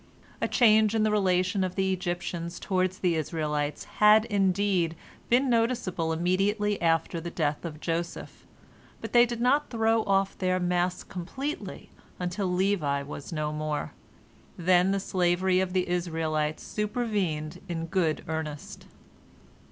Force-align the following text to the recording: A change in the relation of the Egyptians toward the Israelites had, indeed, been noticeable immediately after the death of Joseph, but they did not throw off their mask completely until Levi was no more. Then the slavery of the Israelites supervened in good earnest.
A 0.41 0.47
change 0.47 0.95
in 0.95 1.03
the 1.03 1.11
relation 1.11 1.63
of 1.63 1.75
the 1.75 1.93
Egyptians 1.93 2.59
toward 2.59 2.93
the 2.93 3.13
Israelites 3.13 3.83
had, 3.99 4.25
indeed, 4.25 4.95
been 5.29 5.47
noticeable 5.47 6.11
immediately 6.11 6.81
after 6.81 7.21
the 7.21 7.29
death 7.29 7.63
of 7.63 7.79
Joseph, 7.79 8.47
but 8.99 9.13
they 9.13 9.27
did 9.27 9.39
not 9.39 9.69
throw 9.69 10.03
off 10.05 10.35
their 10.35 10.59
mask 10.59 11.07
completely 11.07 11.91
until 12.19 12.47
Levi 12.51 13.03
was 13.03 13.31
no 13.31 13.53
more. 13.53 13.93
Then 14.57 14.89
the 14.89 14.99
slavery 14.99 15.59
of 15.59 15.71
the 15.71 15.87
Israelites 15.87 16.63
supervened 16.63 17.61
in 17.69 17.85
good 17.85 18.23
earnest. 18.27 18.87